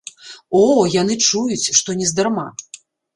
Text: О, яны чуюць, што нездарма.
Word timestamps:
О, 0.59 0.61
яны 1.01 1.17
чуюць, 1.25 1.71
што 1.81 1.89
нездарма. 1.99 2.47